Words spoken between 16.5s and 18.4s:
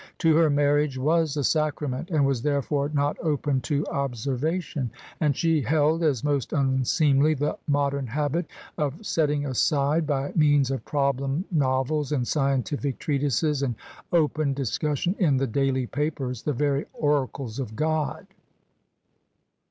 very oracles of God.